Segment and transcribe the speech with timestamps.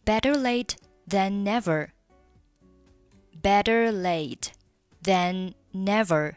[0.04, 0.74] Better late
[1.09, 1.90] than never.
[3.43, 4.50] Better late
[5.02, 6.34] than never.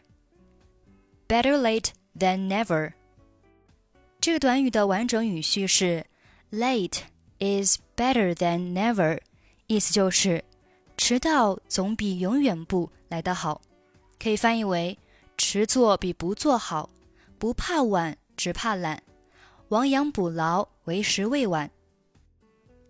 [1.28, 2.92] Better late than never.
[4.20, 6.04] 这个短语的完整语序是
[6.50, 7.00] late
[7.41, 9.19] is better than never，
[9.65, 10.45] 意思就是
[10.95, 13.61] 迟到总比永远不来得好，
[14.19, 14.97] 可以翻译为
[15.35, 16.89] 迟做比不做好，
[17.39, 19.01] 不怕晚，只怕懒，
[19.69, 21.71] 亡羊补牢，为时未晚。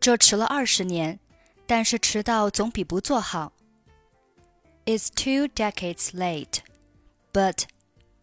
[0.01, 1.17] 这迟了二十年，
[1.65, 3.53] 但是迟到总比不做好。
[4.85, 6.59] It's two decades late,
[7.31, 7.63] but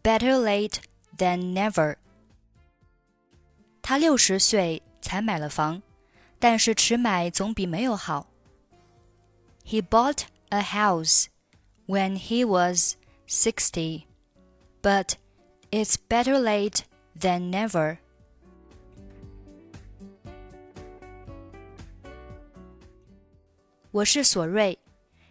[0.02, 0.74] better late
[1.16, 1.97] than never.
[3.80, 5.80] 他六十岁才买了房，
[6.38, 8.28] 但是迟买总比没有好。
[9.64, 11.27] He bought a house
[11.86, 14.05] when he was sixty,
[14.80, 15.14] but
[15.70, 16.80] it's better late
[17.19, 17.98] than never.
[23.91, 24.78] 我是索瑞，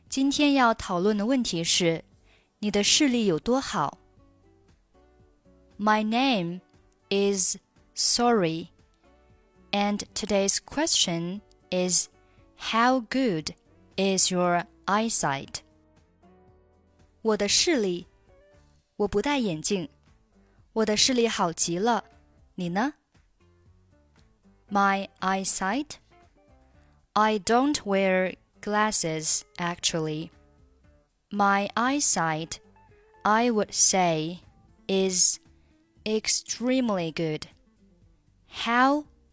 [0.09, 2.03] 今天要讨论的问题是：
[2.59, 3.97] 你的视力有多好
[5.80, 6.61] ？My name
[7.09, 7.58] is
[7.95, 8.67] Sorie.
[9.72, 12.08] And today's question is
[12.72, 13.55] How good
[13.96, 15.60] is your eyesight?
[17.22, 18.06] 我的视力，
[18.96, 19.88] 我不戴眼镜，
[20.72, 22.05] 我的视力好极了。
[22.56, 22.94] 你呢？
[24.70, 25.96] My eyesight?
[27.14, 30.30] I don't wear glasses actually.
[31.30, 32.58] My eyesight,
[33.22, 34.41] I would say,
[34.86, 35.38] is
[36.05, 37.48] extremely good.
[38.64, 39.05] How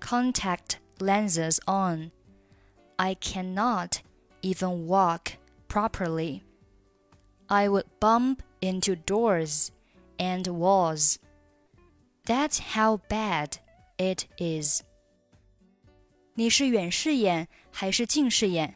[0.00, 2.10] contact lenses on,
[2.98, 4.02] I cannot
[4.42, 5.32] even walk
[5.68, 6.42] properly.
[7.48, 9.70] I would bump into doors
[10.18, 11.18] and walls.
[12.24, 13.58] That's how bad
[13.98, 14.82] it is.
[16.34, 18.74] 你是远视眼还是近视眼？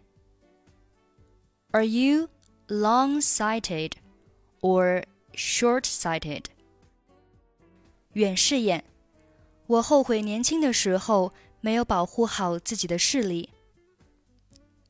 [1.72, 2.28] Are you
[2.69, 3.93] long-sighted
[4.61, 6.47] or short-sighted?
[8.12, 8.84] 远视眼。
[9.66, 13.50] 我后悔年轻的时候没有保护好自己的视力。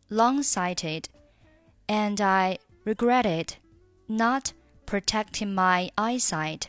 [0.09, 1.05] Long-sighted,
[1.87, 3.51] and I regretted
[4.07, 4.53] not
[4.87, 6.63] protecting my eyesight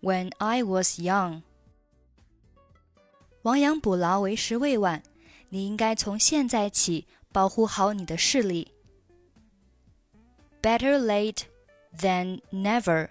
[0.00, 1.42] when I was young.
[3.42, 5.02] 亡羊补牢，为时未晚。
[5.48, 8.72] 你应该从现在起保护好你的视力。
[10.62, 11.42] Better late
[11.98, 13.10] than never.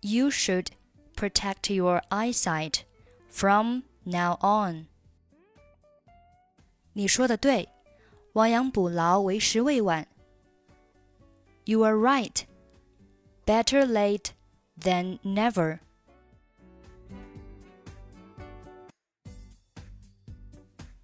[0.00, 0.68] You should
[1.14, 2.80] protect your eyesight
[3.31, 4.87] From now on，
[6.93, 7.69] 你说的对，
[8.33, 10.07] 亡羊补牢为时未晚。
[11.65, 12.43] You are right.
[13.45, 14.31] Better late
[14.79, 15.79] than never.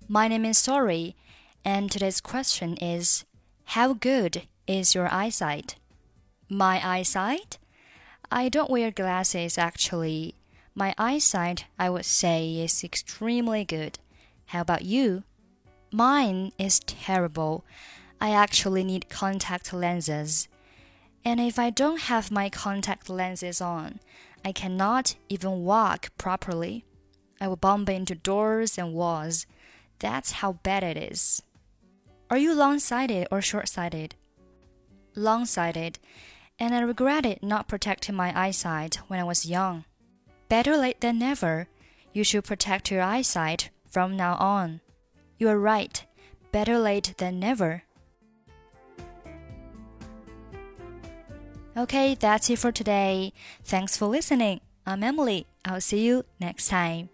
[0.08, 1.16] My name is Sorie,
[1.64, 3.24] and today's question is
[3.76, 5.76] How good is your eyesight?
[6.50, 7.58] My eyesight?
[8.30, 10.36] I don't wear glasses actually,
[10.78, 13.98] my eyesight, I would say, is extremely good.
[14.46, 15.24] How about you?
[15.92, 17.66] Mine is terrible.
[18.22, 20.48] I actually need contact lenses.
[21.26, 24.00] And if I don't have my contact lenses on,
[24.46, 26.86] I cannot even walk properly.
[27.42, 29.48] I will bump into doors and walls.
[29.98, 31.42] That's how bad it is.
[32.30, 34.14] Are you long sighted or short sighted?
[35.16, 35.98] Long sighted,
[36.60, 39.84] and I regretted not protecting my eyesight when I was young.
[40.50, 41.68] Better late than never.
[42.14, 44.82] You should protect your eyesight from now on.
[45.38, 46.06] You are right.
[46.52, 47.84] Better late than never.
[51.76, 53.34] Okay, that's it for today.
[53.64, 54.62] Thanks for listening.
[54.86, 55.46] I'm Emily.
[55.64, 57.10] I'll see you next time.